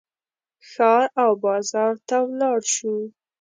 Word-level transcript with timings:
ښار 0.69 1.03
او 1.23 1.31
بازار 1.43 1.93
ته 2.07 2.17
ولاړ 2.27 2.59
شو. 2.73 2.93